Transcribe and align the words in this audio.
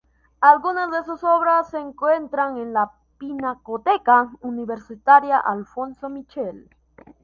Algunas 0.39 0.89
de 0.89 1.03
sus 1.03 1.23
obras 1.23 1.69
se 1.69 1.77
encuentran 1.77 2.57
en 2.57 2.73
la 2.73 2.91
Pinacoteca 3.19 4.31
Universitaria 4.41 5.37
Alfonso 5.37 6.09
Michel. 6.09 6.71